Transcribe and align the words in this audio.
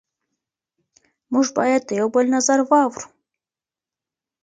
موږ 1.31 1.47
باید 1.57 1.81
د 1.85 1.89
یو 1.99 2.07
بل 2.15 2.25
نظر 2.35 2.59
واورو. 2.69 3.05